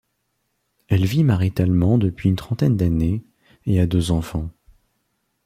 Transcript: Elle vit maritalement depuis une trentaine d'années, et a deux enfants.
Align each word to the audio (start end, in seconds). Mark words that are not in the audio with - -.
Elle 0.87 1.05
vit 1.05 1.23
maritalement 1.23 1.99
depuis 1.99 2.27
une 2.29 2.35
trentaine 2.35 2.75
d'années, 2.75 3.23
et 3.67 3.79
a 3.79 3.85
deux 3.85 4.09
enfants. 4.09 4.49